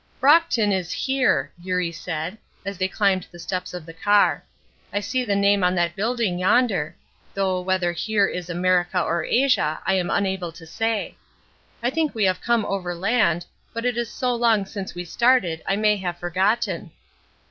[0.19, 4.43] "Brocton is here," Eurie said, as they climbed the steps of the car.
[4.91, 6.95] "I see the name on that building yonder;
[7.35, 11.17] though whether 'here' is America or Asia I am unable to say.
[11.83, 13.45] I think we have come overland,
[13.75, 16.89] but it is so long since we started I may have forgotten."